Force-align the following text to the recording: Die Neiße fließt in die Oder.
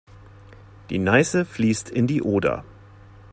Die 0.89 0.97
Neiße 0.97 1.45
fließt 1.45 1.91
in 1.91 2.07
die 2.07 2.23
Oder. 2.23 2.65